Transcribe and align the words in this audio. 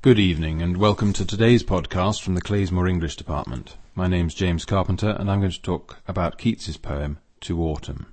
Good 0.00 0.20
evening 0.20 0.62
and 0.62 0.76
welcome 0.76 1.12
to 1.14 1.26
today's 1.26 1.64
podcast 1.64 2.22
from 2.22 2.36
the 2.36 2.40
Clayesmore 2.40 2.88
English 2.88 3.16
Department. 3.16 3.76
My 3.96 4.06
name's 4.06 4.32
James 4.32 4.64
Carpenter 4.64 5.16
and 5.18 5.28
I'm 5.28 5.40
going 5.40 5.50
to 5.50 5.60
talk 5.60 5.98
about 6.06 6.38
Keats's 6.38 6.76
poem 6.76 7.18
To 7.40 7.60
Autumn. 7.64 8.06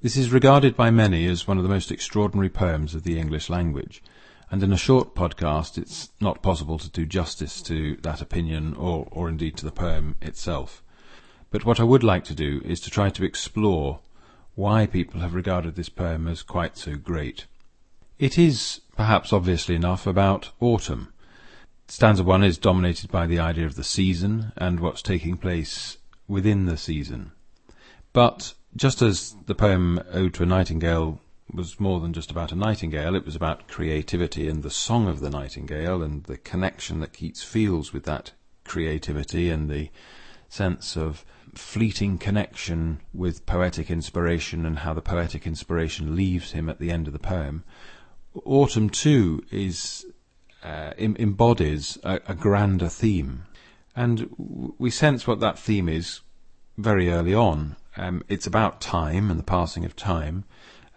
This 0.00 0.16
is 0.16 0.32
regarded 0.32 0.74
by 0.74 0.90
many 0.90 1.26
as 1.26 1.46
one 1.46 1.58
of 1.58 1.64
the 1.64 1.68
most 1.68 1.92
extraordinary 1.92 2.48
poems 2.48 2.94
of 2.94 3.02
the 3.02 3.18
English 3.18 3.50
language, 3.50 4.02
and 4.50 4.62
in 4.62 4.72
a 4.72 4.78
short 4.78 5.14
podcast 5.14 5.76
it's 5.76 6.08
not 6.18 6.42
possible 6.42 6.78
to 6.78 6.88
do 6.88 7.04
justice 7.04 7.60
to 7.60 7.96
that 7.96 8.22
opinion 8.22 8.72
or, 8.76 9.06
or 9.10 9.28
indeed 9.28 9.54
to 9.58 9.66
the 9.66 9.70
poem 9.70 10.16
itself. 10.22 10.82
But 11.50 11.66
what 11.66 11.78
I 11.78 11.84
would 11.84 12.02
like 12.02 12.24
to 12.24 12.34
do 12.34 12.62
is 12.64 12.80
to 12.80 12.90
try 12.90 13.10
to 13.10 13.24
explore 13.24 14.00
why 14.54 14.86
people 14.86 15.20
have 15.20 15.34
regarded 15.34 15.74
this 15.74 15.90
poem 15.90 16.26
as 16.26 16.42
quite 16.42 16.78
so 16.78 16.96
great. 16.96 17.44
It 18.16 18.38
is, 18.38 18.80
perhaps 18.96 19.32
obviously 19.32 19.74
enough, 19.74 20.06
about 20.06 20.50
autumn. 20.60 21.12
Stanza 21.88 22.22
1 22.22 22.44
is 22.44 22.58
dominated 22.58 23.10
by 23.10 23.26
the 23.26 23.40
idea 23.40 23.66
of 23.66 23.74
the 23.74 23.82
season 23.82 24.52
and 24.56 24.78
what's 24.78 25.02
taking 25.02 25.36
place 25.36 25.98
within 26.28 26.66
the 26.66 26.76
season. 26.76 27.32
But 28.12 28.54
just 28.76 29.02
as 29.02 29.34
the 29.46 29.54
poem 29.56 30.00
Ode 30.12 30.32
to 30.34 30.44
a 30.44 30.46
Nightingale 30.46 31.20
was 31.52 31.80
more 31.80 31.98
than 31.98 32.12
just 32.12 32.30
about 32.30 32.52
a 32.52 32.56
nightingale, 32.56 33.16
it 33.16 33.26
was 33.26 33.34
about 33.34 33.66
creativity 33.66 34.48
and 34.48 34.62
the 34.62 34.70
song 34.70 35.08
of 35.08 35.18
the 35.18 35.30
nightingale 35.30 36.00
and 36.00 36.22
the 36.24 36.38
connection 36.38 37.00
that 37.00 37.14
Keats 37.14 37.42
feels 37.42 37.92
with 37.92 38.04
that 38.04 38.30
creativity 38.64 39.50
and 39.50 39.68
the 39.68 39.90
sense 40.48 40.96
of 40.96 41.24
fleeting 41.54 42.18
connection 42.18 43.00
with 43.12 43.44
poetic 43.44 43.90
inspiration 43.90 44.64
and 44.64 44.78
how 44.78 44.94
the 44.94 45.02
poetic 45.02 45.48
inspiration 45.48 46.14
leaves 46.14 46.52
him 46.52 46.68
at 46.68 46.78
the 46.78 46.92
end 46.92 47.08
of 47.08 47.12
the 47.12 47.18
poem. 47.18 47.64
Autumn 48.44 48.90
too 48.90 49.44
is 49.50 50.06
uh, 50.62 50.92
em- 50.98 51.16
embodies 51.18 51.98
a, 52.02 52.20
a 52.26 52.34
grander 52.34 52.88
theme, 52.88 53.44
and 53.94 54.28
we 54.78 54.90
sense 54.90 55.26
what 55.26 55.40
that 55.40 55.58
theme 55.58 55.88
is 55.88 56.20
very 56.76 57.10
early 57.10 57.34
on. 57.34 57.76
Um, 57.96 58.24
it's 58.28 58.46
about 58.46 58.80
time 58.80 59.30
and 59.30 59.38
the 59.38 59.44
passing 59.44 59.84
of 59.84 59.94
time. 59.94 60.44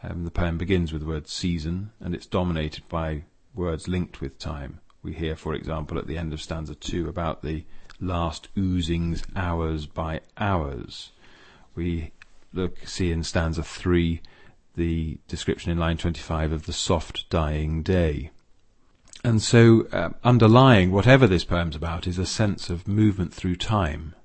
Um, 0.01 0.23
the 0.23 0.31
poem 0.31 0.57
begins 0.57 0.91
with 0.91 1.01
the 1.01 1.07
word 1.07 1.27
season, 1.27 1.91
and 1.99 2.15
it's 2.15 2.25
dominated 2.25 2.87
by 2.89 3.23
words 3.53 3.87
linked 3.87 4.21
with 4.21 4.39
time. 4.39 4.79
We 5.03 5.13
hear, 5.13 5.35
for 5.35 5.53
example, 5.53 5.97
at 5.97 6.07
the 6.07 6.17
end 6.17 6.33
of 6.33 6.41
stanza 6.41 6.75
two 6.75 7.07
about 7.07 7.43
the 7.43 7.65
last 7.99 8.47
oozings 8.57 9.23
hours 9.35 9.85
by 9.85 10.21
hours. 10.37 11.11
We 11.75 12.11
look 12.53 12.87
see 12.87 13.11
in 13.11 13.23
stanza 13.23 13.63
three 13.63 14.21
the 14.77 15.17
description 15.27 15.71
in 15.71 15.77
line 15.77 15.97
25 15.97 16.53
of 16.53 16.65
the 16.65 16.73
soft 16.73 17.29
dying 17.29 17.83
day. 17.83 18.31
And 19.23 19.41
so, 19.41 19.87
uh, 19.91 20.11
underlying 20.23 20.91
whatever 20.91 21.27
this 21.27 21.43
poem's 21.43 21.75
about 21.75 22.07
is 22.07 22.17
a 22.17 22.25
sense 22.25 22.69
of 22.69 22.87
movement 22.87 23.33
through 23.33 23.55
time. 23.57 24.15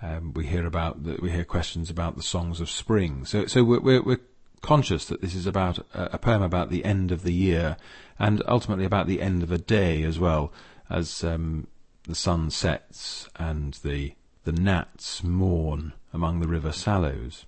Um, 0.00 0.34
we 0.34 0.46
hear 0.46 0.66
about 0.66 1.04
the, 1.04 1.18
we 1.20 1.30
hear 1.30 1.44
questions 1.44 1.90
about 1.90 2.16
the 2.16 2.22
songs 2.22 2.60
of 2.60 2.70
spring. 2.70 3.24
So, 3.24 3.46
so 3.46 3.64
we're, 3.64 3.80
we're, 3.80 4.02
we're 4.02 4.20
conscious 4.60 5.06
that 5.06 5.22
this 5.22 5.34
is 5.34 5.46
about 5.46 5.78
a, 5.94 6.14
a, 6.14 6.18
poem 6.18 6.42
about 6.42 6.70
the 6.70 6.84
end 6.84 7.10
of 7.10 7.22
the 7.22 7.32
year, 7.32 7.78
and 8.18 8.42
ultimately 8.46 8.84
about 8.84 9.06
the 9.06 9.22
end 9.22 9.42
of 9.42 9.50
a 9.50 9.58
day 9.58 10.02
as 10.02 10.18
well, 10.18 10.52
as 10.90 11.24
um, 11.24 11.66
the 12.04 12.14
sun 12.14 12.50
sets 12.50 13.28
and 13.36 13.74
the 13.82 14.14
the 14.44 14.52
gnats 14.52 15.24
mourn 15.24 15.92
among 16.12 16.38
the 16.38 16.46
river 16.46 16.70
sallows. 16.70 17.46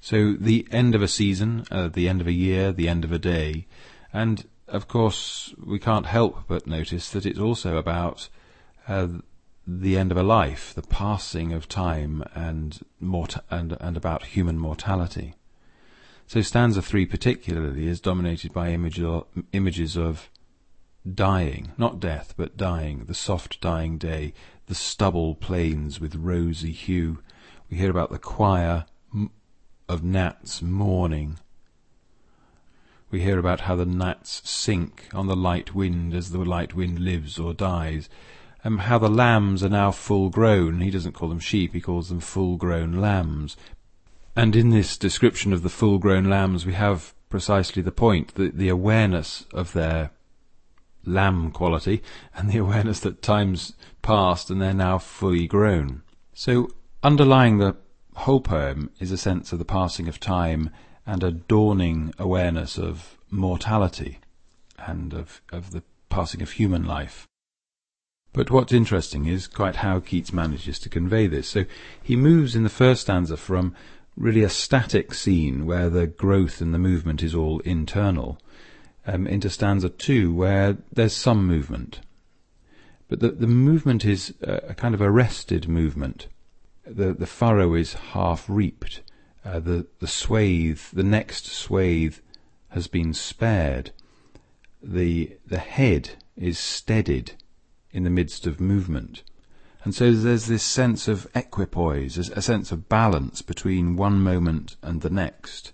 So 0.00 0.34
the 0.34 0.66
end 0.70 0.94
of 0.94 1.02
a 1.02 1.08
season, 1.08 1.64
uh, 1.70 1.88
the 1.88 2.08
end 2.08 2.20
of 2.20 2.26
a 2.26 2.32
year, 2.32 2.72
the 2.72 2.88
end 2.88 3.04
of 3.04 3.12
a 3.12 3.18
day, 3.18 3.66
and 4.12 4.46
of 4.68 4.88
course 4.88 5.54
we 5.62 5.78
can't 5.78 6.06
help 6.06 6.44
but 6.48 6.66
notice 6.66 7.10
that 7.10 7.26
it's 7.26 7.38
also 7.38 7.76
about 7.76 8.28
uh, 8.88 9.08
the 9.66 9.96
end 9.96 10.10
of 10.10 10.18
a 10.18 10.22
life, 10.22 10.74
the 10.74 10.82
passing 10.82 11.52
of 11.52 11.68
time, 11.68 12.22
and 12.34 12.80
mort- 13.00 13.44
and 13.50 13.76
and 13.80 13.96
about 13.96 14.26
human 14.26 14.58
mortality. 14.58 15.34
So 16.26 16.40
stanza 16.40 16.80
three 16.80 17.06
particularly 17.06 17.86
is 17.86 18.00
dominated 18.00 18.52
by 18.52 18.70
image 18.70 19.00
images 19.52 19.96
of 19.96 20.30
dying, 21.12 21.72
not 21.76 22.00
death, 22.00 22.34
but 22.36 22.56
dying, 22.56 23.04
the 23.04 23.14
soft 23.14 23.60
dying 23.60 23.98
day, 23.98 24.32
the 24.66 24.74
stubble 24.74 25.34
plains 25.34 26.00
with 26.00 26.14
rosy 26.16 26.72
hue. 26.72 27.18
We 27.70 27.76
hear 27.76 27.90
about 27.90 28.10
the 28.10 28.18
choir 28.18 28.86
of 29.88 30.02
gnats 30.02 30.62
mourning. 30.62 31.38
We 33.10 33.22
hear 33.22 33.38
about 33.38 33.60
how 33.60 33.76
the 33.76 33.86
gnats 33.86 34.42
sink 34.48 35.08
on 35.12 35.26
the 35.26 35.36
light 35.36 35.74
wind 35.74 36.14
as 36.14 36.30
the 36.30 36.38
light 36.38 36.74
wind 36.74 36.98
lives 36.98 37.38
or 37.38 37.54
dies, 37.54 38.08
and 38.64 38.80
how 38.80 38.98
the 38.98 39.08
lambs 39.08 39.62
are 39.62 39.68
now 39.68 39.90
full 39.90 40.30
grown. 40.30 40.80
He 40.80 40.90
doesn't 40.90 41.12
call 41.12 41.28
them 41.28 41.38
sheep, 41.38 41.74
he 41.74 41.80
calls 41.80 42.08
them 42.08 42.20
full 42.20 42.56
grown 42.56 42.94
lambs. 42.94 43.56
And 44.34 44.56
in 44.56 44.70
this 44.70 44.96
description 44.96 45.52
of 45.52 45.62
the 45.62 45.68
full 45.68 45.98
grown 45.98 46.24
lambs, 46.24 46.66
we 46.66 46.72
have 46.72 47.14
precisely 47.28 47.82
the 47.82 47.92
point, 47.92 48.34
the, 48.34 48.50
the 48.50 48.68
awareness 48.68 49.44
of 49.52 49.72
their 49.74 50.10
lamb 51.06 51.50
quality 51.50 52.02
and 52.34 52.50
the 52.50 52.58
awareness 52.58 53.00
that 53.00 53.22
time's 53.22 53.74
passed 54.02 54.50
and 54.50 54.60
they're 54.60 54.74
now 54.74 54.98
fully 54.98 55.46
grown. 55.46 56.02
So 56.32 56.70
underlying 57.02 57.58
the 57.58 57.76
whole 58.14 58.40
poem 58.40 58.90
is 59.00 59.10
a 59.10 59.18
sense 59.18 59.52
of 59.52 59.58
the 59.58 59.64
passing 59.64 60.08
of 60.08 60.20
time 60.20 60.70
and 61.06 61.22
a 61.22 61.30
dawning 61.30 62.14
awareness 62.18 62.78
of 62.78 63.18
mortality 63.30 64.18
and 64.78 65.12
of, 65.12 65.42
of 65.52 65.72
the 65.72 65.82
passing 66.08 66.40
of 66.40 66.52
human 66.52 66.84
life. 66.84 67.26
But 68.32 68.50
what's 68.50 68.72
interesting 68.72 69.26
is 69.26 69.46
quite 69.46 69.76
how 69.76 70.00
Keats 70.00 70.32
manages 70.32 70.78
to 70.80 70.88
convey 70.88 71.26
this. 71.26 71.48
So 71.48 71.66
he 72.02 72.16
moves 72.16 72.56
in 72.56 72.64
the 72.64 72.68
first 72.68 73.02
stanza 73.02 73.36
from 73.36 73.74
really 74.16 74.42
a 74.42 74.48
static 74.48 75.14
scene 75.14 75.66
where 75.66 75.90
the 75.90 76.06
growth 76.06 76.60
and 76.60 76.72
the 76.72 76.78
movement 76.78 77.22
is 77.22 77.34
all 77.34 77.60
internal 77.60 78.38
um, 79.06 79.26
into 79.26 79.50
stanza 79.50 79.88
two 79.88 80.32
where 80.32 80.78
there's 80.92 81.12
some 81.12 81.46
movement. 81.46 82.00
But 83.08 83.20
the, 83.20 83.30
the 83.30 83.46
movement 83.46 84.04
is 84.04 84.34
a, 84.42 84.52
a 84.70 84.74
kind 84.74 84.94
of 84.94 85.02
arrested 85.02 85.68
movement 85.68 86.28
the 86.86 87.14
the 87.14 87.26
furrow 87.26 87.74
is 87.74 87.94
half 87.94 88.48
reaped. 88.48 89.02
Uh, 89.44 89.60
the 89.60 89.86
the 90.00 90.06
swathe, 90.06 90.80
the 90.92 91.02
next 91.02 91.46
swathe, 91.46 92.16
has 92.68 92.86
been 92.86 93.14
spared. 93.14 93.90
The 94.82 95.36
the 95.46 95.58
head 95.58 96.10
is 96.36 96.58
steadied 96.58 97.32
in 97.90 98.04
the 98.04 98.10
midst 98.10 98.46
of 98.46 98.60
movement, 98.60 99.22
and 99.84 99.94
so 99.94 100.12
there's 100.12 100.46
this 100.46 100.62
sense 100.62 101.08
of 101.08 101.26
equipoise, 101.34 102.16
a 102.16 102.42
sense 102.42 102.72
of 102.72 102.88
balance 102.88 103.42
between 103.42 103.96
one 103.96 104.20
moment 104.22 104.76
and 104.82 105.00
the 105.00 105.10
next, 105.10 105.72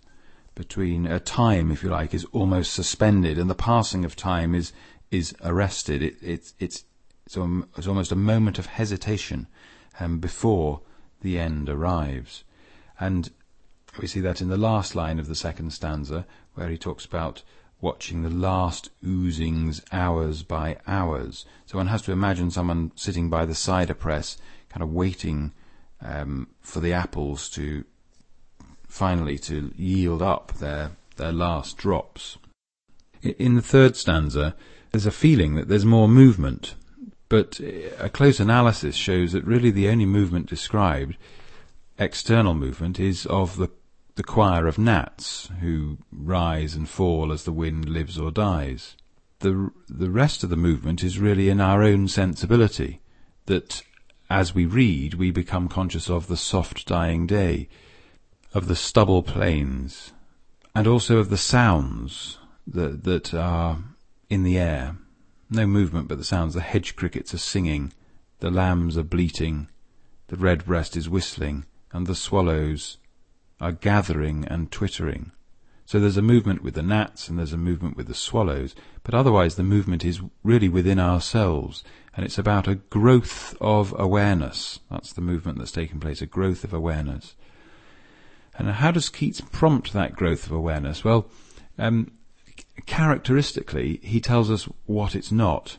between 0.55 1.07
a 1.07 1.19
time, 1.19 1.71
if 1.71 1.83
you 1.83 1.91
like, 1.91 2.13
is 2.13 2.27
almost 2.33 2.73
suspended, 2.73 3.39
and 3.39 3.49
the 3.49 3.55
passing 3.55 4.05
of 4.05 4.15
time 4.17 4.55
is 4.55 4.73
is 5.11 5.35
arrested. 5.43 6.03
It, 6.03 6.15
it, 6.23 6.53
it's 6.59 6.85
it's, 7.27 7.37
it's 7.77 7.87
almost 7.87 8.13
a 8.13 8.17
moment 8.17 8.59
of 8.59 8.67
hesitation 8.67 9.47
um, 9.99 10.19
before 10.19 10.83
the 11.21 11.39
end 11.39 11.69
arrives. 11.69 12.45
And 12.99 13.31
we 13.99 14.07
see 14.07 14.21
that 14.21 14.41
in 14.41 14.49
the 14.49 14.57
last 14.57 14.95
line 14.95 15.19
of 15.19 15.27
the 15.27 15.35
second 15.35 15.73
stanza, 15.73 16.27
where 16.55 16.69
he 16.69 16.79
talks 16.79 17.05
about 17.05 17.43
watching 17.81 18.23
the 18.23 18.31
last 18.31 18.91
oozings 19.05 19.83
hours 19.91 20.43
by 20.43 20.77
hours. 20.87 21.47
So 21.67 21.79
one 21.79 21.87
has 21.87 22.03
to 22.03 22.13
imagine 22.13 22.51
someone 22.51 22.93
sitting 22.95 23.31
by 23.31 23.47
the 23.47 23.55
cider 23.55 23.95
press, 23.95 24.37
kind 24.69 24.83
of 24.83 24.93
waiting 24.93 25.53
um, 26.03 26.49
for 26.61 26.81
the 26.81 26.93
apples 26.93 27.49
to 27.51 27.85
finally 28.87 29.39
to 29.39 29.73
yield 29.77 30.21
up 30.21 30.53
their 30.55 30.93
their 31.17 31.33
last 31.33 31.77
drops. 31.77 32.39
In 33.23 33.55
the 33.55 33.63
third 33.63 33.97
stanza, 33.97 34.57
there's 34.91 35.07
a 35.07 35.11
feeling 35.11 35.55
that 35.55 35.69
there's 35.69 35.85
more 35.85 36.09
movement, 36.09 36.75
but 37.31 37.61
uh, 37.63 37.95
a 37.99 38.11
close 38.11 38.41
analysis 38.41 38.95
shows 38.95 39.33
that 39.33 39.47
really 39.47 39.71
the 39.71 39.89
only 39.89 40.05
movement 40.05 40.47
described, 40.47 41.17
external 41.99 42.53
movement, 42.53 43.01
is 43.01 43.25
of 43.27 43.57
the, 43.57 43.71
the 44.17 44.23
choir 44.23 44.67
of 44.67 44.79
gnats 44.79 45.49
who 45.61 45.97
rise 46.13 46.75
and 46.75 46.87
fall 46.87 47.33
as 47.33 47.45
the 47.45 47.53
wind 47.53 47.89
lives 47.89 48.19
or 48.19 48.31
dies. 48.31 48.97
The, 49.39 49.71
the 49.89 50.11
rest 50.11 50.45
of 50.45 50.51
the 50.51 50.57
movement 50.57 51.03
is 51.03 51.19
really 51.19 51.49
in 51.49 51.61
our 51.61 51.83
own 51.83 52.09
sensibility, 52.09 53.01
that 53.47 53.83
as 54.29 54.55
we 54.55 54.67
read, 54.67 55.15
we 55.15 55.31
become 55.31 55.69
conscious 55.69 56.11
of 56.11 56.27
the 56.27 56.37
soft 56.37 56.87
dying 56.87 57.27
day, 57.27 57.69
of 58.53 58.67
the 58.67 58.77
stubble 58.77 59.23
plains, 59.23 60.13
and 60.75 60.87
also 60.89 61.19
of 61.19 61.31
the 61.31 61.37
sounds 61.37 62.39
that, 62.67 63.05
that 63.05 63.33
are 63.33 63.79
in 64.29 64.43
the 64.43 64.59
air. 64.59 64.97
No 65.51 65.67
movement 65.67 66.07
but 66.09 66.19
the 66.19 66.25
sounds. 66.25 66.55
The 66.55 66.61
hedge 66.61 66.95
crickets 66.95 67.35
are 67.35 67.39
singing, 67.39 67.93
the 68.39 68.51
lambs 68.51 68.97
are 68.97 69.03
bleating, 69.03 69.69
the 70.29 70.37
redbreast 70.37 70.97
is 70.97 71.09
whistling, 71.09 71.67
and 71.93 72.07
the 72.07 72.15
swallows 72.15 72.99
are 73.61 73.73
gathering 73.73 74.45
and 74.47 74.71
twittering. 74.71 75.33
So 75.85 75.99
there's 75.99 76.17
a 76.17 76.23
movement 76.23 76.63
with 76.63 76.75
the 76.75 76.85
gnats 76.85 77.29
and 77.29 77.37
there's 77.37 77.53
a 77.53 77.59
movement 77.59 77.97
with 77.97 78.07
the 78.07 78.15
swallows, 78.15 78.77
but 79.03 79.13
otherwise 79.13 79.57
the 79.57 79.65
movement 79.65 80.05
is 80.05 80.21
really 80.45 80.69
within 80.69 81.01
ourselves 81.01 81.83
and 82.15 82.25
it's 82.25 82.39
about 82.39 82.69
a 82.69 82.77
growth 82.77 83.57
of 83.61 83.93
awareness. 83.99 84.79
That's 84.89 85.13
the 85.13 85.21
movement 85.21 85.59
that's 85.59 85.73
taking 85.73 85.99
place, 85.99 86.23
a 86.23 86.27
growth 86.27 86.63
of 86.63 86.73
awareness. 86.73 87.35
And 88.57 88.71
how 88.71 88.93
does 88.93 89.09
Keats 89.09 89.41
prompt 89.41 89.93
that 89.93 90.15
growth 90.15 90.47
of 90.47 90.53
awareness? 90.53 91.03
Well, 91.03 91.29
um, 91.77 92.13
characteristically, 92.87 94.01
he 94.03 94.21
tells 94.21 94.51
us 94.51 94.69
what 94.87 95.15
it's 95.15 95.33
not, 95.33 95.79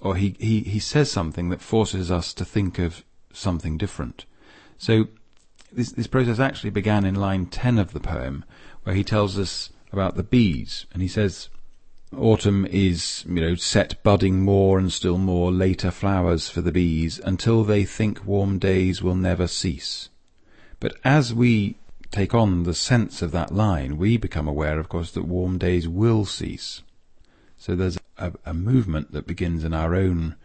or 0.00 0.16
he, 0.16 0.36
he, 0.38 0.60
he 0.60 0.78
says 0.78 1.10
something 1.10 1.50
that 1.50 1.60
forces 1.60 2.10
us 2.10 2.34
to 2.34 2.44
think 2.44 2.78
of 2.78 3.04
something 3.32 3.78
different. 3.78 4.24
So 4.78 5.08
this, 5.72 5.92
this 5.92 6.06
process 6.06 6.38
actually 6.38 6.70
began 6.70 7.04
in 7.04 7.14
line 7.14 7.46
10 7.46 7.78
of 7.78 7.92
the 7.92 8.00
poem, 8.00 8.44
where 8.82 8.94
he 8.94 9.04
tells 9.04 9.38
us 9.38 9.70
about 9.92 10.16
the 10.16 10.22
bees, 10.22 10.86
and 10.92 11.02
he 11.02 11.08
says, 11.08 11.48
Autumn 12.16 12.66
is, 12.66 13.24
you 13.26 13.40
know, 13.40 13.54
set 13.54 14.02
budding 14.02 14.42
more 14.42 14.78
and 14.78 14.92
still 14.92 15.16
more 15.16 15.50
later 15.50 15.90
flowers 15.90 16.48
for 16.48 16.60
the 16.60 16.72
bees 16.72 17.18
until 17.24 17.64
they 17.64 17.84
think 17.84 18.26
warm 18.26 18.58
days 18.58 19.02
will 19.02 19.14
never 19.14 19.46
cease. 19.46 20.10
But 20.78 20.94
as 21.04 21.32
we 21.32 21.76
take 22.12 22.34
on 22.34 22.62
the 22.62 22.74
sense 22.74 23.22
of 23.22 23.32
that 23.32 23.52
line, 23.52 23.96
we 23.96 24.16
become 24.18 24.46
aware, 24.46 24.78
of 24.78 24.88
course, 24.88 25.10
that 25.12 25.24
warm 25.24 25.58
days 25.58 25.88
will 25.88 26.24
cease. 26.26 26.82
So 27.56 27.74
there's 27.74 27.98
a, 28.18 28.32
a 28.44 28.54
movement 28.54 29.12
that 29.12 29.26
begins 29.26 29.64
in 29.64 29.72
our 29.72 29.94
own 29.94 30.36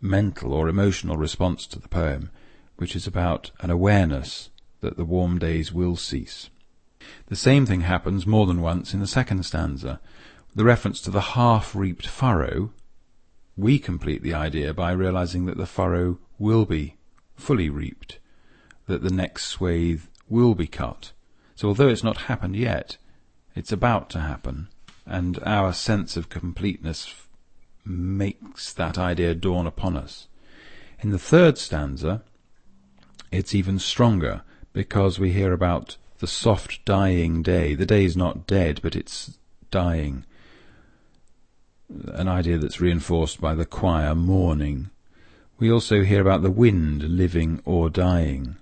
mental 0.00 0.54
or 0.54 0.68
emotional 0.68 1.16
response 1.16 1.66
to 1.66 1.80
the 1.80 1.88
poem, 1.88 2.30
which 2.76 2.94
is 2.94 3.06
about 3.06 3.50
an 3.60 3.70
awareness 3.70 4.50
that 4.80 4.96
the 4.96 5.04
warm 5.04 5.38
days 5.38 5.72
will 5.72 5.96
cease. 5.96 6.50
The 7.26 7.36
same 7.36 7.66
thing 7.66 7.80
happens 7.80 8.26
more 8.26 8.46
than 8.46 8.60
once 8.60 8.94
in 8.94 9.00
the 9.00 9.06
second 9.06 9.44
stanza. 9.44 10.00
The 10.54 10.64
reference 10.64 11.00
to 11.02 11.10
the 11.10 11.20
half-reaped 11.20 12.06
furrow, 12.06 12.70
we 13.56 13.78
complete 13.78 14.22
the 14.22 14.34
idea 14.34 14.72
by 14.72 14.92
realizing 14.92 15.46
that 15.46 15.56
the 15.56 15.66
furrow 15.66 16.18
will 16.38 16.64
be 16.64 16.96
fully 17.34 17.68
reaped, 17.70 18.18
that 18.86 19.02
the 19.02 19.10
next 19.10 19.46
swathe 19.46 20.02
will 20.28 20.54
be 20.54 20.66
cut. 20.66 21.12
So 21.54 21.68
although 21.68 21.88
it's 21.88 22.04
not 22.04 22.22
happened 22.22 22.56
yet, 22.56 22.96
it's 23.54 23.72
about 23.72 24.10
to 24.10 24.20
happen, 24.20 24.68
and 25.06 25.38
our 25.44 25.72
sense 25.72 26.16
of 26.16 26.28
completeness 26.28 27.14
makes 27.84 28.72
that 28.72 28.98
idea 28.98 29.34
dawn 29.34 29.66
upon 29.66 29.96
us. 29.96 30.28
In 31.00 31.10
the 31.10 31.18
third 31.18 31.56
stanza, 31.56 32.22
it's 33.30 33.54
even 33.54 33.78
stronger 33.78 34.42
because 34.72 35.18
we 35.18 35.32
hear 35.32 35.52
about 35.52 35.96
the 36.18 36.26
soft 36.26 36.84
dying 36.84 37.42
day. 37.42 37.74
The 37.74 37.86
day 37.86 38.04
is 38.04 38.16
not 38.16 38.46
dead, 38.46 38.80
but 38.82 38.96
it's 38.96 39.38
dying. 39.70 40.24
An 41.88 42.28
idea 42.28 42.58
that's 42.58 42.80
reinforced 42.80 43.40
by 43.40 43.54
the 43.54 43.66
choir 43.66 44.14
mourning. 44.14 44.90
We 45.58 45.70
also 45.70 46.02
hear 46.02 46.20
about 46.20 46.42
the 46.42 46.50
wind 46.50 47.02
living 47.02 47.60
or 47.64 47.88
dying. 47.88 48.56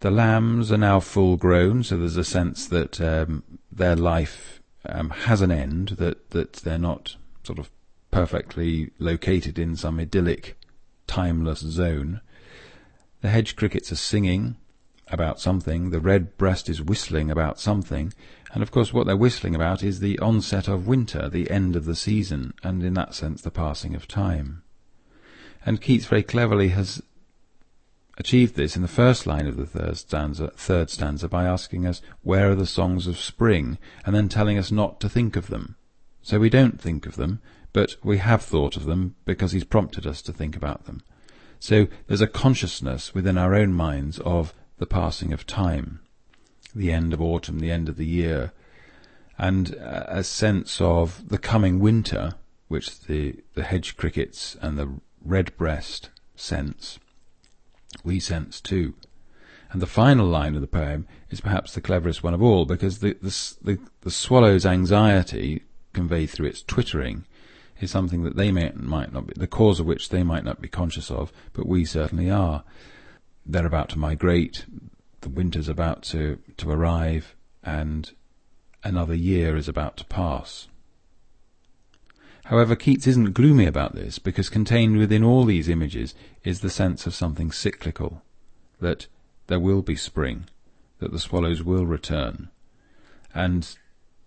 The 0.00 0.10
lambs 0.10 0.70
are 0.70 0.78
now 0.78 1.00
full 1.00 1.36
grown, 1.36 1.82
so 1.82 1.96
there's 1.96 2.16
a 2.16 2.24
sense 2.24 2.66
that 2.68 3.00
um, 3.00 3.42
their 3.72 3.96
life 3.96 4.60
um, 4.84 5.10
has 5.10 5.40
an 5.40 5.50
end, 5.50 5.90
that, 5.98 6.30
that 6.30 6.54
they're 6.54 6.78
not 6.78 7.16
sort 7.42 7.58
of 7.58 7.70
perfectly 8.10 8.90
located 8.98 9.58
in 9.58 9.76
some 9.76 9.98
idyllic, 9.98 10.58
timeless 11.06 11.60
zone. 11.60 12.20
The 13.22 13.30
hedge 13.30 13.56
crickets 13.56 13.90
are 13.90 13.96
singing, 13.96 14.56
about 15.08 15.40
something, 15.40 15.90
the 15.90 16.00
red 16.00 16.36
breast 16.36 16.68
is 16.68 16.82
whistling 16.82 17.30
about 17.30 17.60
something, 17.60 18.12
and 18.52 18.62
of 18.62 18.70
course 18.70 18.92
what 18.92 19.06
they're 19.06 19.16
whistling 19.16 19.54
about 19.54 19.82
is 19.82 20.00
the 20.00 20.18
onset 20.18 20.66
of 20.68 20.86
winter, 20.86 21.28
the 21.28 21.50
end 21.50 21.76
of 21.76 21.84
the 21.84 21.94
season, 21.94 22.52
and 22.62 22.82
in 22.82 22.94
that 22.94 23.14
sense 23.14 23.42
the 23.42 23.50
passing 23.50 23.94
of 23.94 24.08
time. 24.08 24.62
And 25.64 25.80
Keats 25.80 26.06
very 26.06 26.22
cleverly 26.22 26.68
has 26.68 27.02
achieved 28.18 28.56
this 28.56 28.76
in 28.76 28.82
the 28.82 28.88
first 28.88 29.26
line 29.26 29.46
of 29.46 29.56
the 29.56 29.66
third 29.66 29.96
stanza, 29.96 30.50
third 30.56 30.90
stanza 30.90 31.28
by 31.28 31.44
asking 31.44 31.86
us, 31.86 32.00
where 32.22 32.50
are 32.50 32.54
the 32.54 32.66
songs 32.66 33.06
of 33.06 33.18
spring, 33.18 33.78
and 34.04 34.14
then 34.14 34.28
telling 34.28 34.58
us 34.58 34.70
not 34.70 35.00
to 35.00 35.08
think 35.08 35.36
of 35.36 35.48
them. 35.48 35.76
So 36.22 36.38
we 36.38 36.50
don't 36.50 36.80
think 36.80 37.06
of 37.06 37.16
them, 37.16 37.40
but 37.72 37.96
we 38.02 38.18
have 38.18 38.42
thought 38.42 38.76
of 38.76 38.84
them 38.84 39.14
because 39.24 39.52
he's 39.52 39.64
prompted 39.64 40.06
us 40.06 40.22
to 40.22 40.32
think 40.32 40.56
about 40.56 40.86
them. 40.86 41.02
So 41.60 41.88
there's 42.06 42.20
a 42.20 42.26
consciousness 42.26 43.14
within 43.14 43.38
our 43.38 43.54
own 43.54 43.72
minds 43.72 44.18
of 44.20 44.54
the 44.78 44.86
passing 44.86 45.32
of 45.32 45.46
time, 45.46 46.00
the 46.74 46.92
end 46.92 47.12
of 47.12 47.20
autumn, 47.20 47.60
the 47.60 47.70
end 47.70 47.88
of 47.88 47.96
the 47.96 48.06
year, 48.06 48.52
and 49.38 49.70
a 49.74 50.24
sense 50.24 50.80
of 50.80 51.28
the 51.28 51.38
coming 51.38 51.78
winter, 51.78 52.34
which 52.68 53.02
the, 53.02 53.36
the 53.54 53.64
hedge 53.64 53.96
crickets 53.96 54.56
and 54.62 54.78
the 54.78 54.88
redbreast 55.22 56.10
sense, 56.34 56.98
we 58.04 58.20
sense 58.20 58.60
too. 58.60 58.94
And 59.70 59.82
the 59.82 59.86
final 59.86 60.26
line 60.26 60.54
of 60.54 60.60
the 60.60 60.66
poem 60.66 61.06
is 61.30 61.40
perhaps 61.40 61.74
the 61.74 61.80
cleverest 61.80 62.22
one 62.22 62.34
of 62.34 62.42
all, 62.42 62.64
because 62.64 63.00
the, 63.00 63.16
the, 63.20 63.54
the, 63.62 63.78
the 64.02 64.10
swallow's 64.10 64.64
anxiety, 64.64 65.62
conveyed 65.92 66.30
through 66.30 66.46
its 66.46 66.62
twittering, 66.62 67.24
is 67.80 67.90
something 67.90 68.22
that 68.22 68.36
they 68.36 68.52
may, 68.52 68.70
might 68.74 69.12
not 69.12 69.26
be, 69.26 69.34
the 69.36 69.46
cause 69.46 69.80
of 69.80 69.86
which 69.86 70.08
they 70.08 70.22
might 70.22 70.44
not 70.44 70.60
be 70.60 70.68
conscious 70.68 71.10
of, 71.10 71.32
but 71.52 71.66
we 71.66 71.84
certainly 71.84 72.30
are 72.30 72.64
they're 73.46 73.66
about 73.66 73.88
to 73.90 73.98
migrate, 73.98 74.66
the 75.20 75.28
winter's 75.28 75.68
about 75.68 76.02
to, 76.02 76.38
to 76.56 76.70
arrive, 76.70 77.36
and 77.62 78.12
another 78.82 79.14
year 79.14 79.56
is 79.56 79.68
about 79.68 79.96
to 79.96 80.04
pass. 80.06 80.68
However, 82.46 82.76
Keats 82.76 83.06
isn't 83.06 83.34
gloomy 83.34 83.66
about 83.66 83.94
this, 83.94 84.18
because 84.18 84.48
contained 84.48 84.98
within 84.98 85.24
all 85.24 85.44
these 85.44 85.68
images 85.68 86.14
is 86.46 86.60
the 86.60 86.70
sense 86.70 87.08
of 87.08 87.14
something 87.14 87.50
cyclical, 87.50 88.22
that 88.80 89.08
there 89.48 89.58
will 89.58 89.82
be 89.82 89.96
spring, 89.96 90.44
that 91.00 91.10
the 91.10 91.18
swallows 91.18 91.60
will 91.60 91.84
return, 91.84 92.48
and 93.34 93.76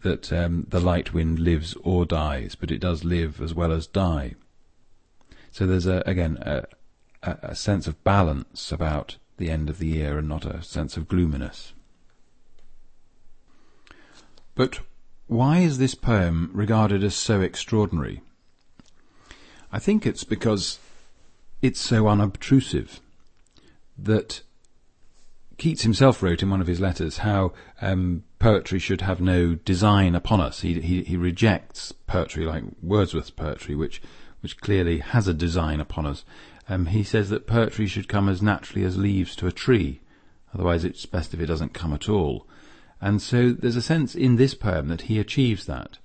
that 0.01 0.31
um, 0.33 0.67
the 0.67 0.81
light 0.81 1.13
wind 1.13 1.39
lives 1.39 1.77
or 1.81 2.05
dies, 2.05 2.55
but 2.55 2.71
it 2.71 2.79
does 2.79 3.05
live 3.05 3.39
as 3.41 3.53
well 3.53 3.71
as 3.71 3.87
die. 3.87 4.35
So 5.51 5.65
there's 5.65 5.85
a, 5.85 6.03
again 6.05 6.37
a, 6.41 6.65
a, 7.23 7.37
a 7.41 7.55
sense 7.55 7.87
of 7.87 8.03
balance 8.03 8.69
about 8.69 9.15
the 9.37 9.49
end 9.49 9.69
of 9.69 9.79
the 9.79 9.87
year 9.87 10.17
and 10.17 10.27
not 10.27 10.43
a 10.45 10.61
sense 10.61 10.97
of 10.97 11.07
gloominess. 11.07 11.71
But 14.55 14.81
why 15.27 15.59
is 15.59 15.77
this 15.77 15.95
poem 15.95 16.51
regarded 16.53 17.01
as 17.01 17.15
so 17.15 17.39
extraordinary? 17.39 18.21
I 19.71 19.79
think 19.79 20.05
it's 20.05 20.25
because 20.25 20.79
it's 21.61 21.79
so 21.79 22.07
unobtrusive 22.07 22.99
that 23.97 24.41
Keats 25.57 25.83
himself 25.83 26.23
wrote 26.23 26.41
in 26.41 26.49
one 26.49 26.61
of 26.61 26.67
his 26.67 26.79
letters 26.79 27.17
how 27.17 27.51
um, 27.81 28.23
poetry 28.39 28.79
should 28.79 29.01
have 29.01 29.19
no 29.19 29.55
design 29.55 30.15
upon 30.15 30.39
us. 30.39 30.61
He, 30.61 30.79
he, 30.79 31.03
he 31.03 31.17
rejects 31.17 31.91
poetry 31.91 32.45
like 32.45 32.63
Wordsworth's 32.81 33.29
poetry, 33.29 33.75
which 33.75 34.01
which 34.41 34.61
clearly 34.61 34.99
has 34.99 35.27
a 35.27 35.33
design 35.33 35.81
upon 35.81 36.05
us. 36.05 36.23
Um, 36.69 36.85
he 36.85 37.03
says 37.03 37.29
that 37.29 37.45
poetry 37.45 37.87
should 37.87 38.07
come 38.07 38.29
as 38.29 38.41
naturally 38.41 38.85
as 38.85 38.97
leaves 38.97 39.35
to 39.35 39.47
a 39.47 39.51
tree, 39.51 39.99
otherwise 40.53 40.85
it's 40.85 41.05
best 41.05 41.33
if 41.33 41.41
it 41.41 41.47
doesn't 41.47 41.73
come 41.73 41.91
at 41.91 42.07
all. 42.07 42.47
And 43.01 43.21
so 43.21 43.51
there's 43.51 43.75
a 43.75 43.81
sense 43.81 44.15
in 44.15 44.37
this 44.37 44.53
poem 44.53 44.87
that 44.87 45.01
he 45.01 45.19
achieves 45.19 45.65
that. 45.65 45.97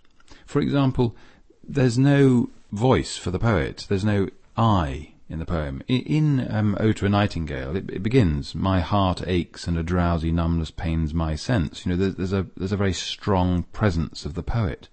For 0.46 0.61
example, 0.61 1.14
there's 1.62 1.96
no 1.96 2.50
voice 2.73 3.16
for 3.16 3.30
the 3.30 3.38
poet, 3.38 3.87
there's 3.88 4.04
no 4.04 4.28
I 4.56 5.13
in 5.28 5.38
the 5.38 5.47
poem. 5.47 5.83
In, 5.88 6.47
um, 6.50 6.76
Ode 6.78 6.97
to 6.99 7.07
a 7.07 7.09
Nightingale, 7.09 7.76
it, 7.76 7.90
it, 7.90 8.02
begins, 8.02 8.54
"My 8.54 8.81
heart 8.81 9.23
aches 9.26 9.66
and 9.66 9.78
a 9.78 9.83
drowsy 9.83 10.31
numbness 10.31 10.71
pains 10.71 11.14
my 11.14 11.35
sense." 11.35 11.85
You 11.85 11.93
know, 11.93 11.97
there's, 11.97 12.14
there's 12.16 12.33
a 12.33 12.47
there's 12.57 12.73
a 12.73 12.76
very 12.76 12.93
strong 12.93 13.64
presence 13.73 14.25
of 14.25 14.35
the 14.35 14.43
poet. 14.43 14.88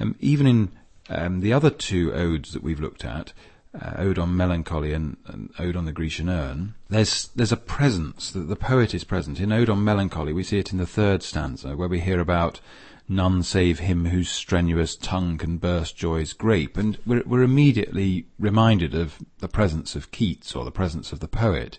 Um, 0.00 0.16
even 0.20 0.46
in 0.46 0.72
um, 1.08 1.40
the 1.40 1.52
other 1.52 1.70
two 1.70 2.12
odes 2.12 2.52
that 2.52 2.62
we've 2.62 2.80
looked 2.80 3.04
at, 3.04 3.32
uh, 3.80 3.94
Ode 3.98 4.18
on 4.18 4.36
Melancholy 4.36 4.92
and, 4.92 5.16
and, 5.26 5.50
Ode 5.58 5.76
on 5.76 5.84
the 5.84 5.92
Grecian 5.92 6.28
Urn, 6.28 6.74
there's 6.88 7.28
there's 7.36 7.52
a 7.52 7.56
presence 7.56 8.30
that 8.30 8.48
the 8.48 8.56
poet 8.56 8.94
is 8.94 9.04
present. 9.04 9.38
In 9.38 9.52
Ode 9.52 9.70
on 9.70 9.84
Melancholy, 9.84 10.32
we 10.32 10.44
see 10.44 10.58
it 10.58 10.72
in 10.72 10.78
the 10.78 10.86
third 10.86 11.22
stanza, 11.22 11.76
where 11.76 11.88
we 11.88 12.00
hear 12.00 12.20
about 12.20 12.60
none 13.08 13.42
save 13.42 13.78
him 13.78 14.06
whose 14.06 14.28
strenuous 14.28 14.96
tongue 14.96 15.38
can 15.38 15.58
burst 15.58 15.96
joy's 15.96 16.32
grape, 16.32 16.76
and 16.76 16.98
we're, 17.06 17.22
we're 17.24 17.42
immediately 17.42 18.26
reminded 18.38 18.94
of 18.94 19.18
the 19.38 19.48
presence 19.48 19.94
of 19.94 20.10
Keats 20.10 20.54
or 20.54 20.64
the 20.64 20.70
presence 20.70 21.12
of 21.12 21.20
the 21.20 21.28
poet, 21.28 21.78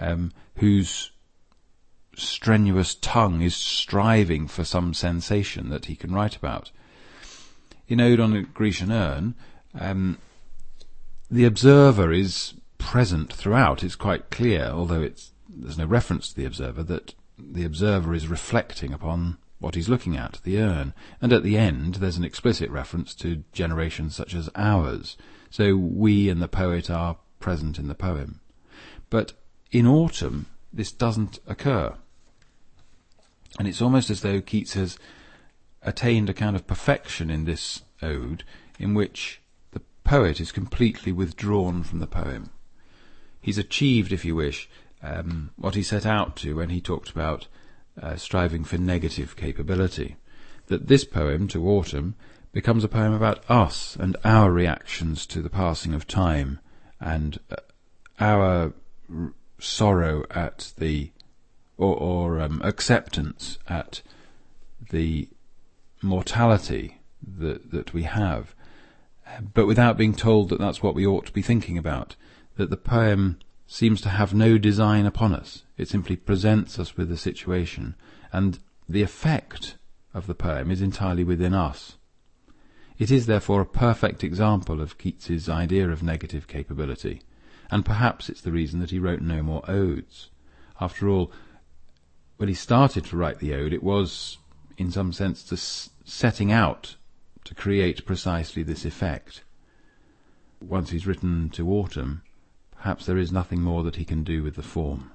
um, 0.00 0.32
whose 0.56 1.10
strenuous 2.16 2.94
tongue 2.96 3.42
is 3.42 3.56
striving 3.56 4.48
for 4.48 4.64
some 4.64 4.92
sensation 4.92 5.70
that 5.70 5.86
he 5.86 5.96
can 5.96 6.12
write 6.12 6.36
about. 6.36 6.70
In 7.86 8.00
Ode 8.00 8.20
on 8.20 8.34
a 8.34 8.42
Grecian 8.42 8.92
Urn, 8.92 9.34
um, 9.78 10.18
the 11.30 11.44
observer 11.44 12.12
is 12.12 12.54
present 12.76 13.32
throughout. 13.32 13.82
It's 13.82 13.96
quite 13.96 14.30
clear, 14.30 14.64
although 14.64 15.08
there's 15.48 15.78
no 15.78 15.86
reference 15.86 16.28
to 16.28 16.36
the 16.36 16.44
observer, 16.44 16.82
that 16.84 17.14
the 17.38 17.64
observer 17.64 18.14
is 18.14 18.28
reflecting 18.28 18.92
upon 18.92 19.38
what 19.58 19.74
he's 19.74 19.88
looking 19.88 20.16
at, 20.16 20.40
the 20.44 20.58
urn. 20.58 20.94
And 21.20 21.32
at 21.32 21.42
the 21.42 21.56
end, 21.56 21.96
there's 21.96 22.16
an 22.16 22.24
explicit 22.24 22.70
reference 22.70 23.14
to 23.16 23.44
generations 23.52 24.14
such 24.14 24.34
as 24.34 24.48
ours. 24.54 25.16
So 25.50 25.76
we 25.76 26.28
and 26.28 26.40
the 26.40 26.48
poet 26.48 26.90
are 26.90 27.16
present 27.40 27.78
in 27.78 27.88
the 27.88 27.94
poem. 27.94 28.40
But 29.10 29.32
in 29.72 29.86
autumn, 29.86 30.46
this 30.72 30.92
doesn't 30.92 31.38
occur. 31.46 31.94
And 33.58 33.66
it's 33.66 33.82
almost 33.82 34.10
as 34.10 34.20
though 34.20 34.40
Keats 34.40 34.74
has 34.74 34.98
attained 35.82 36.28
a 36.28 36.34
kind 36.34 36.54
of 36.54 36.66
perfection 36.66 37.30
in 37.30 37.44
this 37.44 37.82
ode 38.02 38.44
in 38.78 38.94
which 38.94 39.40
the 39.72 39.80
poet 40.04 40.40
is 40.40 40.52
completely 40.52 41.12
withdrawn 41.12 41.82
from 41.82 41.98
the 41.98 42.06
poem. 42.06 42.50
He's 43.40 43.58
achieved, 43.58 44.12
if 44.12 44.24
you 44.24 44.34
wish, 44.34 44.68
um, 45.02 45.50
what 45.56 45.74
he 45.74 45.82
set 45.82 46.04
out 46.04 46.36
to 46.36 46.56
when 46.56 46.70
he 46.70 46.80
talked 46.80 47.10
about 47.10 47.46
uh, 48.02 48.16
striving 48.16 48.64
for 48.64 48.78
negative 48.78 49.36
capability. 49.36 50.16
That 50.66 50.88
this 50.88 51.04
poem, 51.04 51.48
To 51.48 51.68
Autumn, 51.68 52.14
becomes 52.52 52.84
a 52.84 52.88
poem 52.88 53.12
about 53.12 53.48
us 53.48 53.96
and 53.96 54.16
our 54.24 54.50
reactions 54.50 55.26
to 55.26 55.42
the 55.42 55.50
passing 55.50 55.94
of 55.94 56.06
time 56.06 56.60
and 57.00 57.38
uh, 57.50 57.56
our 58.20 58.72
r- 59.12 59.32
sorrow 59.58 60.24
at 60.30 60.72
the 60.78 61.10
or, 61.76 61.96
or 61.96 62.40
um, 62.40 62.60
acceptance 62.64 63.58
at 63.68 64.02
the 64.90 65.28
mortality 66.02 66.98
that 67.22 67.70
that 67.70 67.92
we 67.92 68.04
have, 68.04 68.54
but 69.54 69.66
without 69.66 69.96
being 69.96 70.14
told 70.14 70.48
that 70.48 70.58
that's 70.58 70.82
what 70.82 70.94
we 70.94 71.06
ought 71.06 71.26
to 71.26 71.32
be 71.32 71.42
thinking 71.42 71.78
about. 71.78 72.16
That 72.56 72.70
the 72.70 72.76
poem 72.76 73.38
seems 73.70 74.00
to 74.00 74.08
have 74.08 74.32
no 74.32 74.56
design 74.56 75.04
upon 75.04 75.34
us. 75.34 75.62
It 75.76 75.88
simply 75.88 76.16
presents 76.16 76.78
us 76.78 76.96
with 76.96 77.10
the 77.10 77.18
situation, 77.18 77.94
and 78.32 78.58
the 78.88 79.02
effect 79.02 79.76
of 80.14 80.26
the 80.26 80.34
poem 80.34 80.70
is 80.70 80.80
entirely 80.80 81.22
within 81.22 81.52
us. 81.52 81.96
It 82.98 83.10
is 83.10 83.26
therefore 83.26 83.60
a 83.60 83.66
perfect 83.66 84.24
example 84.24 84.80
of 84.80 84.96
Keats's 84.96 85.50
idea 85.50 85.90
of 85.90 86.02
negative 86.02 86.48
capability, 86.48 87.20
and 87.70 87.84
perhaps 87.84 88.30
it's 88.30 88.40
the 88.40 88.50
reason 88.50 88.80
that 88.80 88.90
he 88.90 88.98
wrote 88.98 89.20
no 89.20 89.42
more 89.42 89.62
odes. 89.70 90.30
After 90.80 91.06
all, 91.06 91.30
when 92.38 92.48
he 92.48 92.54
started 92.54 93.04
to 93.04 93.16
write 93.18 93.38
the 93.38 93.54
ode, 93.54 93.74
it 93.74 93.82
was, 93.82 94.38
in 94.78 94.90
some 94.90 95.12
sense, 95.12 95.42
to 95.44 95.56
setting 95.58 96.50
out 96.50 96.96
to 97.44 97.54
create 97.54 98.06
precisely 98.06 98.62
this 98.62 98.86
effect. 98.86 99.42
Once 100.60 100.90
he's 100.90 101.06
written 101.06 101.50
to 101.50 101.70
autumn, 101.70 102.22
perhaps 102.80 103.06
there 103.06 103.18
is 103.18 103.32
nothing 103.32 103.60
more 103.60 103.82
that 103.82 103.96
he 103.96 104.04
can 104.04 104.24
do 104.24 104.42
with 104.42 104.56
the 104.56 104.62
form. 104.62 105.10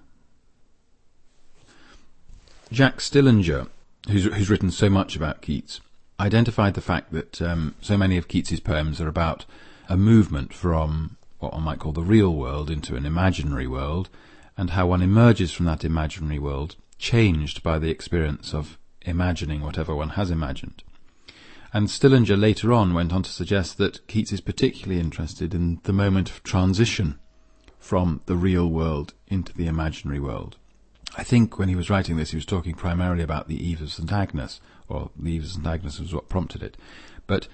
Jack 2.72 2.98
Stillinger, 2.98 3.67
who's, 4.10 4.25
who's 4.25 4.50
written 4.50 4.72
so 4.72 4.89
much 4.89 5.15
about 5.15 5.41
Keats, 5.41 5.79
identified 6.20 6.74
the 6.74 6.82
fact 6.82 7.12
that 7.12 7.41
um, 7.41 7.75
so 7.82 7.98
many 7.98 8.17
of 8.17 8.27
Keats's 8.27 8.60
poems 8.60 9.00
are 9.00 9.08
about 9.08 9.46
a 9.88 9.98
movement 9.98 10.53
from 10.53 11.17
what 11.39 11.53
one 11.53 11.63
might 11.63 11.79
call 11.79 11.91
the 11.91 12.01
real 12.01 12.34
world 12.34 12.70
into 12.70 12.96
an 12.96 13.05
imaginary 13.05 13.67
world, 13.67 14.10
and 14.58 14.72
how 14.72 14.88
one 14.88 15.01
emerges 15.01 15.51
from 15.51 15.65
that 15.65 15.84
imaginary 15.84 16.39
world 16.39 16.75
changed 16.98 17.62
by 17.63 17.77
the 17.77 17.89
experience 17.89 18.53
of 18.53 18.77
imagining 19.01 19.62
whatever 19.62 19.93
one 19.93 20.10
has 20.10 20.32
imagined. 20.32 20.84
And 21.74 21.89
Stillinger 21.89 22.38
later 22.38 22.72
on 22.72 22.93
went 22.93 23.12
on 23.12 23.24
to 23.24 23.32
suggest 23.32 23.77
that 23.77 24.05
Keats 24.08 24.32
is 24.32 24.41
particularly 24.41 25.01
interested 25.01 25.53
in 25.53 25.82
the 25.84 25.93
moment 25.93 26.29
of 26.29 26.43
transition 26.43 27.20
from 27.84 28.22
the 28.28 28.36
real 28.38 28.70
world 28.70 29.13
into 29.28 29.52
the 29.52 29.68
imaginary 29.68 30.20
world. 30.20 30.56
I 31.18 31.24
think 31.24 31.60
when 31.60 31.68
he 31.68 31.75
was 31.75 31.90
writing 31.90 32.16
this, 32.16 32.32
he 32.32 32.38
was 32.38 32.46
talking 32.46 32.75
primarily 32.75 33.22
about 33.22 33.50
the 33.50 33.62
Eve 33.62 33.82
of 33.82 33.92
St. 33.92 34.10
Agnes, 34.10 34.62
or 34.88 35.12
the 35.20 35.32
Eve 35.32 35.44
of 35.44 35.50
St. 35.52 35.68
Agnes 35.68 36.00
was 36.00 36.13
what 36.13 36.30
prompted 36.30 36.63
it. 36.63 36.78
But 37.28 37.50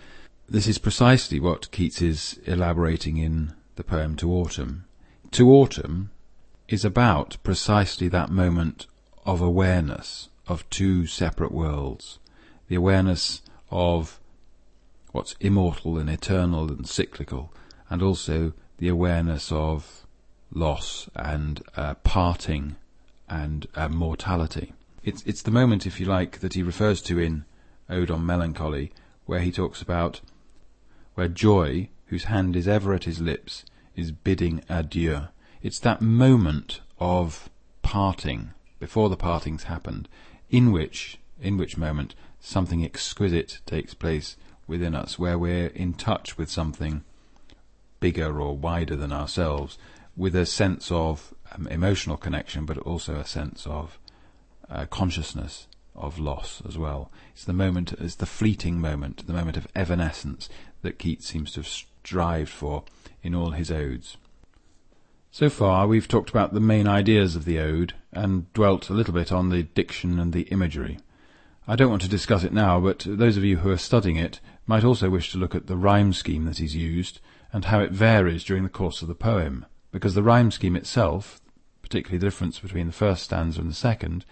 this 0.47 0.67
is 0.67 0.77
precisely 0.77 1.39
what 1.39 1.71
Keats 1.71 1.99
is 1.99 2.39
elaborating 2.45 3.17
in 3.17 3.53
the 3.75 3.83
poem 3.83 4.15
To 4.17 4.31
Autumn. 4.31 4.85
To 5.31 5.51
Autumn 5.51 6.11
is 6.67 6.85
about 6.85 7.37
precisely 7.41 8.07
that 8.09 8.29
moment 8.29 8.85
of 9.25 9.41
awareness 9.41 10.29
of 10.47 10.69
two 10.69 11.07
separate 11.07 11.51
worlds. 11.51 12.19
The 12.67 12.75
awareness 12.75 13.41
of 13.71 14.19
what's 15.11 15.35
immortal 15.39 15.97
and 15.97 16.07
eternal 16.07 16.71
and 16.71 16.87
cyclical, 16.87 17.51
and 17.89 18.03
also 18.03 18.53
the 18.77 18.89
awareness 18.89 19.51
of 19.51 20.05
loss 20.51 21.09
and 21.15 21.61
uh, 21.75 21.93
parting 21.95 22.75
and 23.27 23.67
uh, 23.75 23.87
mortality. 23.87 24.73
It's 25.03 25.23
it's 25.23 25.41
the 25.41 25.51
moment, 25.51 25.85
if 25.85 25.99
you 25.99 26.05
like, 26.05 26.39
that 26.39 26.53
he 26.53 26.63
refers 26.63 27.01
to 27.03 27.19
in 27.19 27.45
Ode 27.89 28.11
on 28.11 28.25
Melancholy, 28.25 28.91
where 29.25 29.39
he 29.39 29.51
talks 29.51 29.81
about 29.81 30.21
where 31.15 31.27
joy, 31.27 31.89
whose 32.07 32.25
hand 32.25 32.55
is 32.55 32.67
ever 32.67 32.93
at 32.93 33.03
his 33.03 33.19
lips, 33.19 33.65
is 33.95 34.11
bidding 34.11 34.63
adieu. 34.69 35.27
It's 35.61 35.79
that 35.79 36.01
moment 36.01 36.81
of 36.99 37.49
parting 37.81 38.51
before 38.79 39.09
the 39.09 39.17
parting's 39.17 39.63
happened, 39.63 40.07
in 40.49 40.71
which 40.71 41.17
in 41.41 41.57
which 41.57 41.77
moment 41.77 42.15
something 42.39 42.83
exquisite 42.83 43.59
takes 43.65 43.93
place 43.93 44.35
within 44.67 44.95
us, 44.95 45.17
where 45.17 45.37
we're 45.37 45.67
in 45.67 45.93
touch 45.93 46.37
with 46.37 46.49
something 46.49 47.03
bigger 47.99 48.39
or 48.39 48.55
wider 48.55 48.95
than 48.95 49.11
ourselves, 49.11 49.77
with 50.19 50.35
a 50.35 50.45
sense 50.45 50.91
of 50.91 51.33
um, 51.53 51.65
emotional 51.67 52.17
connection, 52.17 52.65
but 52.65 52.77
also 52.79 53.15
a 53.15 53.25
sense 53.25 53.65
of 53.65 53.97
uh, 54.69 54.85
consciousness 54.87 55.65
of 55.95 56.19
loss 56.19 56.61
as 56.67 56.77
well. 56.77 57.09
It's 57.31 57.45
the 57.45 57.53
moment, 57.53 57.93
it's 57.93 58.15
the 58.15 58.25
fleeting 58.25 58.81
moment, 58.81 59.25
the 59.25 59.33
moment 59.33 59.55
of 59.55 59.67
evanescence 59.73 60.49
that 60.81 60.99
Keats 60.99 61.25
seems 61.25 61.53
to 61.53 61.61
have 61.61 61.67
strived 61.67 62.49
for 62.49 62.83
in 63.23 63.33
all 63.33 63.51
his 63.51 63.71
odes. 63.71 64.17
So 65.31 65.49
far, 65.49 65.87
we've 65.87 66.07
talked 66.07 66.29
about 66.29 66.53
the 66.53 66.59
main 66.59 66.85
ideas 66.85 67.37
of 67.37 67.45
the 67.45 67.59
ode 67.59 67.93
and 68.11 68.51
dwelt 68.51 68.89
a 68.89 68.93
little 68.93 69.13
bit 69.13 69.31
on 69.31 69.49
the 69.49 69.63
diction 69.63 70.19
and 70.19 70.33
the 70.33 70.43
imagery. 70.43 70.99
I 71.65 71.77
don't 71.77 71.91
want 71.91 72.01
to 72.01 72.09
discuss 72.09 72.43
it 72.43 72.51
now, 72.51 72.81
but 72.81 73.05
those 73.07 73.37
of 73.37 73.45
you 73.45 73.57
who 73.57 73.71
are 73.71 73.77
studying 73.77 74.17
it 74.17 74.41
might 74.67 74.83
also 74.83 75.09
wish 75.09 75.31
to 75.31 75.37
look 75.37 75.55
at 75.55 75.67
the 75.67 75.77
rhyme 75.77 76.11
scheme 76.11 76.43
that 76.43 76.59
is 76.59 76.75
used 76.75 77.21
and 77.53 77.65
how 77.65 77.79
it 77.79 77.91
varies 77.91 78.43
during 78.43 78.63
the 78.63 78.69
course 78.69 79.01
of 79.01 79.07
the 79.07 79.15
poem 79.15 79.65
because 79.91 80.15
the 80.15 80.23
rhyme 80.23 80.51
scheme 80.51 80.75
itself, 80.75 81.41
particularly 81.81 82.17
the 82.17 82.25
difference 82.25 82.59
between 82.59 82.87
the 82.87 82.93
first 82.93 83.23
stanza 83.23 83.59
and 83.59 83.69
the 83.69 83.75
second, 83.75 84.25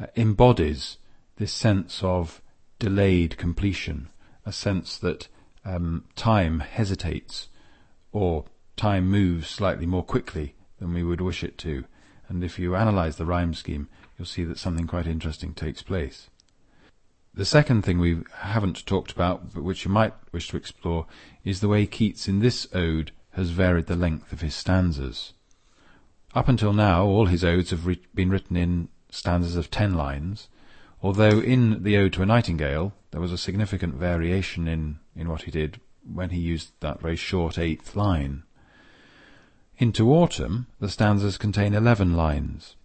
uh, 0.00 0.06
embodies 0.16 0.98
this 1.36 1.52
sense 1.52 2.02
of 2.02 2.42
delayed 2.78 3.36
completion, 3.36 4.08
a 4.44 4.52
sense 4.52 4.98
that 4.98 5.28
um, 5.64 6.04
time 6.16 6.60
hesitates 6.60 7.48
or 8.12 8.44
time 8.76 9.08
moves 9.08 9.48
slightly 9.48 9.86
more 9.86 10.04
quickly 10.04 10.54
than 10.78 10.92
we 10.92 11.02
would 11.02 11.20
wish 11.20 11.44
it 11.44 11.58
to. 11.58 11.84
And 12.28 12.42
if 12.44 12.58
you 12.58 12.76
analyze 12.76 13.16
the 13.16 13.26
rhyme 13.26 13.54
scheme, 13.54 13.88
you'll 14.16 14.26
see 14.26 14.44
that 14.44 14.58
something 14.58 14.86
quite 14.86 15.06
interesting 15.06 15.52
takes 15.52 15.82
place. 15.82 16.28
The 17.32 17.44
second 17.44 17.82
thing 17.82 17.98
we 17.98 18.22
haven't 18.38 18.86
talked 18.86 19.12
about, 19.12 19.54
but 19.54 19.62
which 19.62 19.84
you 19.84 19.90
might 19.90 20.14
wish 20.32 20.48
to 20.48 20.56
explore, 20.56 21.06
is 21.44 21.60
the 21.60 21.68
way 21.68 21.86
Keats 21.86 22.26
in 22.26 22.40
this 22.40 22.66
ode 22.74 23.12
has 23.32 23.50
varied 23.50 23.86
the 23.86 23.96
length 23.96 24.32
of 24.32 24.40
his 24.40 24.54
stanzas. 24.54 25.32
Up 26.34 26.48
until 26.48 26.72
now, 26.72 27.04
all 27.04 27.26
his 27.26 27.44
odes 27.44 27.70
have 27.70 27.86
re- 27.86 28.00
been 28.14 28.30
written 28.30 28.56
in 28.56 28.88
stanzas 29.10 29.56
of 29.56 29.70
ten 29.70 29.94
lines, 29.94 30.48
although 31.02 31.40
in 31.40 31.82
the 31.82 31.96
Ode 31.96 32.12
to 32.14 32.22
a 32.22 32.26
Nightingale 32.26 32.92
there 33.10 33.20
was 33.20 33.32
a 33.32 33.38
significant 33.38 33.94
variation 33.94 34.68
in, 34.68 34.98
in 35.16 35.28
what 35.28 35.42
he 35.42 35.50
did 35.50 35.80
when 36.04 36.30
he 36.30 36.38
used 36.38 36.72
that 36.80 37.00
very 37.00 37.16
short 37.16 37.58
eighth 37.58 37.96
line. 37.96 38.44
Into 39.78 40.12
Autumn, 40.12 40.66
the 40.78 40.88
stanzas 40.88 41.38
contain 41.38 41.74
eleven 41.74 42.14
lines. 42.14 42.76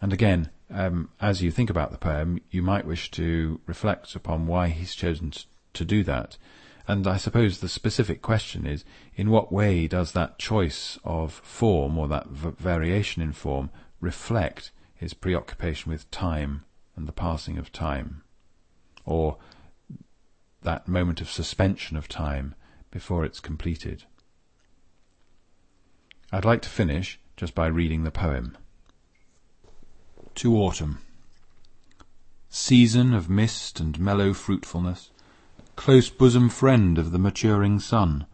And 0.00 0.12
again, 0.12 0.50
um, 0.70 1.10
as 1.20 1.42
you 1.42 1.50
think 1.50 1.70
about 1.70 1.90
the 1.90 1.98
poem, 1.98 2.40
you 2.50 2.62
might 2.62 2.86
wish 2.86 3.10
to 3.12 3.60
reflect 3.66 4.14
upon 4.14 4.46
why 4.46 4.68
he's 4.68 4.94
chosen 4.94 5.32
to 5.74 5.84
do 5.84 6.02
that. 6.04 6.36
And 6.88 7.06
I 7.06 7.16
suppose 7.16 7.58
the 7.58 7.68
specific 7.68 8.22
question 8.22 8.64
is, 8.66 8.84
in 9.16 9.30
what 9.30 9.52
way 9.52 9.88
does 9.88 10.12
that 10.12 10.38
choice 10.38 10.98
of 11.04 11.32
form 11.32 11.98
or 11.98 12.06
that 12.08 12.28
variation 12.28 13.22
in 13.22 13.32
form 13.32 13.70
reflect 14.00 14.70
his 14.94 15.12
preoccupation 15.12 15.90
with 15.90 16.10
time 16.10 16.64
and 16.94 17.08
the 17.08 17.12
passing 17.12 17.58
of 17.58 17.72
time? 17.72 18.22
Or 19.04 19.38
that 20.62 20.86
moment 20.86 21.20
of 21.20 21.30
suspension 21.30 21.96
of 21.96 22.08
time 22.08 22.54
before 22.90 23.24
it's 23.24 23.40
completed? 23.40 24.04
I'd 26.32 26.44
like 26.44 26.62
to 26.62 26.68
finish 26.68 27.18
just 27.36 27.54
by 27.54 27.66
reading 27.66 28.04
the 28.04 28.10
poem. 28.10 28.56
To 30.36 30.56
Autumn. 30.56 31.00
Season 32.48 33.12
of 33.12 33.28
mist 33.28 33.80
and 33.80 33.98
mellow 33.98 34.32
fruitfulness, 34.32 35.10
close 35.76 36.08
bosom 36.08 36.48
friend 36.48 36.98
of 36.98 37.12
the 37.12 37.18
maturing 37.18 37.78
sun, 37.78 38.26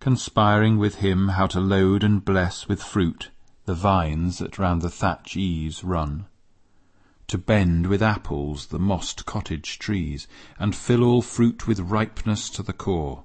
conspiring 0.00 0.78
with 0.78 0.96
him 0.96 1.28
how 1.28 1.46
to 1.46 1.60
load 1.60 2.02
and 2.02 2.24
bless 2.24 2.66
with 2.66 2.82
fruit 2.82 3.30
the 3.66 3.74
vines 3.74 4.38
that 4.38 4.58
round 4.58 4.82
the 4.82 4.90
thatch 4.90 5.36
eaves 5.36 5.84
run. 5.84 6.26
to 7.28 7.38
bend 7.38 7.86
with 7.86 8.02
apples 8.02 8.66
the 8.66 8.78
mossed 8.78 9.24
cottage 9.24 9.78
trees, 9.78 10.26
and 10.58 10.74
fill 10.74 11.04
all 11.04 11.22
fruit 11.22 11.66
with 11.66 11.78
ripeness 11.78 12.50
to 12.50 12.62
the 12.62 12.72
core, 12.72 13.24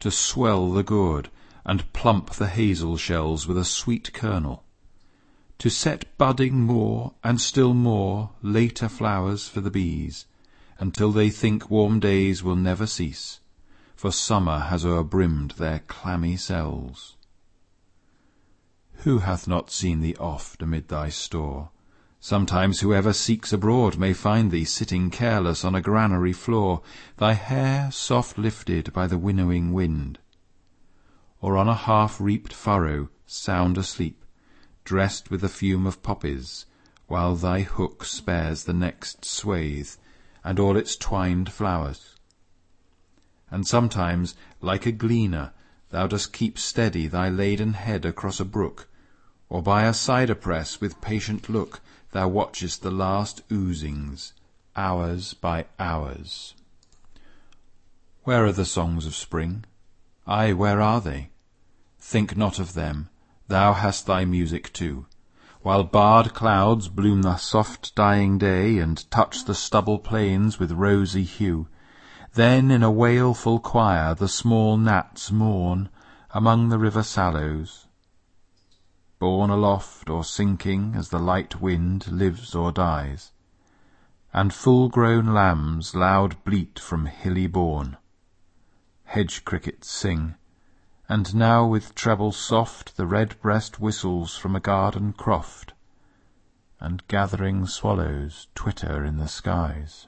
to 0.00 0.10
swell 0.10 0.72
the 0.72 0.82
gourd, 0.82 1.30
and 1.64 1.92
plump 1.92 2.30
the 2.30 2.48
hazel 2.48 2.96
shells 2.96 3.46
with 3.46 3.56
a 3.56 3.64
sweet 3.64 4.12
kernel, 4.12 4.64
to 5.58 5.70
set 5.70 6.18
budding 6.18 6.62
more 6.62 7.14
and 7.22 7.40
still 7.40 7.74
more 7.74 8.30
later 8.42 8.88
flowers 8.88 9.46
for 9.46 9.60
the 9.60 9.70
bees, 9.70 10.26
until 10.78 11.12
they 11.12 11.30
think 11.30 11.70
warm 11.70 12.00
days 12.00 12.42
will 12.42 12.56
never 12.56 12.86
cease, 12.86 13.40
for 13.94 14.10
summer 14.10 14.58
has 14.58 14.84
o'erbrimmed 14.84 15.56
their 15.56 15.80
clammy 15.80 16.36
cells. 16.36 17.16
Who 19.04 19.18
hath 19.18 19.48
not 19.48 19.70
seen 19.70 20.00
thee 20.00 20.16
oft 20.20 20.62
amid 20.62 20.88
thy 20.88 21.08
store? 21.08 21.70
Sometimes 22.20 22.80
whoever 22.80 23.12
seeks 23.12 23.52
abroad 23.52 23.98
may 23.98 24.12
find 24.12 24.50
thee 24.50 24.64
sitting 24.64 25.10
careless 25.10 25.64
on 25.64 25.74
a 25.74 25.80
granary 25.80 26.32
floor, 26.32 26.82
thy 27.16 27.32
hair 27.32 27.90
soft 27.90 28.38
lifted 28.38 28.92
by 28.92 29.08
the 29.08 29.18
winnowing 29.18 29.72
wind, 29.72 30.20
or 31.40 31.56
on 31.56 31.68
a 31.68 31.74
half-reaped 31.74 32.52
furrow 32.52 33.08
sound 33.26 33.76
asleep, 33.76 34.24
dressed 34.84 35.30
with 35.30 35.40
the 35.40 35.48
fume 35.48 35.86
of 35.86 36.02
poppies, 36.04 36.66
while 37.08 37.34
thy 37.34 37.62
hook 37.62 38.04
spares 38.04 38.64
the 38.64 38.72
next 38.72 39.24
swathe 39.24 39.96
and 40.44 40.58
all 40.58 40.76
its 40.76 40.96
twined 40.96 41.52
flowers. 41.52 42.16
And 43.50 43.66
sometimes, 43.66 44.34
like 44.60 44.86
a 44.86 44.92
gleaner, 44.92 45.52
thou 45.90 46.06
dost 46.06 46.32
keep 46.32 46.58
steady 46.58 47.06
thy 47.06 47.28
laden 47.28 47.74
head 47.74 48.04
across 48.04 48.40
a 48.40 48.44
brook, 48.44 48.88
or 49.48 49.62
by 49.62 49.84
a 49.84 49.92
cider 49.92 50.34
press 50.34 50.80
with 50.80 51.00
patient 51.00 51.48
look 51.48 51.80
thou 52.12 52.28
watchest 52.28 52.82
the 52.82 52.90
last 52.90 53.42
oozings, 53.50 54.32
hours 54.74 55.34
by 55.34 55.66
hours. 55.78 56.54
Where 58.24 58.46
are 58.46 58.52
the 58.52 58.64
songs 58.64 59.04
of 59.06 59.14
spring? 59.14 59.64
Ay, 60.26 60.52
where 60.52 60.80
are 60.80 61.00
they? 61.00 61.30
Think 61.98 62.36
not 62.36 62.58
of 62.58 62.74
them, 62.74 63.08
thou 63.48 63.72
hast 63.72 64.06
thy 64.06 64.24
music 64.24 64.72
too. 64.72 65.06
While 65.62 65.84
barred 65.84 66.34
clouds 66.34 66.88
bloom 66.88 67.22
the 67.22 67.36
soft 67.36 67.94
dying 67.94 68.36
day, 68.36 68.78
And 68.78 69.08
touch 69.12 69.44
the 69.44 69.54
stubble 69.54 70.00
plains 70.00 70.58
with 70.58 70.72
rosy 70.72 71.22
hue, 71.22 71.68
Then 72.34 72.72
in 72.72 72.82
a 72.82 72.90
wailful 72.90 73.60
choir 73.60 74.12
the 74.14 74.26
small 74.28 74.76
gnats 74.76 75.30
mourn 75.30 75.88
Among 76.32 76.68
the 76.68 76.80
river 76.80 77.04
sallows, 77.04 77.86
borne 79.20 79.50
aloft 79.50 80.10
or 80.10 80.24
sinking 80.24 80.94
as 80.96 81.10
the 81.10 81.20
light 81.20 81.60
wind 81.60 82.10
lives 82.10 82.56
or 82.56 82.72
dies, 82.72 83.30
And 84.32 84.52
full-grown 84.52 85.32
lambs 85.32 85.94
loud 85.94 86.42
bleat 86.42 86.80
from 86.80 87.06
hilly 87.06 87.46
bourne. 87.46 87.98
Hedge 89.04 89.44
crickets 89.44 89.88
sing, 89.88 90.34
and 91.12 91.34
now 91.34 91.66
with 91.66 91.94
treble 91.94 92.32
soft 92.32 92.96
The 92.96 93.04
red-breast 93.06 93.78
whistles 93.78 94.38
from 94.38 94.56
a 94.56 94.60
garden 94.60 95.12
croft, 95.12 95.74
And 96.80 97.06
gathering 97.06 97.66
swallows 97.66 98.48
twitter 98.54 99.04
in 99.04 99.18
the 99.18 99.28
skies. 99.28 100.06